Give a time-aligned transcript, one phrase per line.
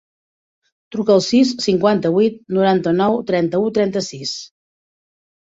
[0.95, 4.37] Truca al sis, cinquanta-vuit, noranta-nou, trenta-u, trenta-sis.